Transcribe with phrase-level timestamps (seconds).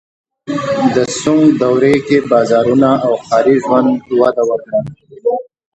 [0.93, 3.89] د سونګ دورې کې بازارونه او ښاري ژوند
[4.21, 4.79] وده وکړه.